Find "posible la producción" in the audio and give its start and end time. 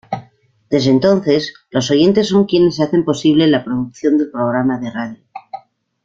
3.05-4.17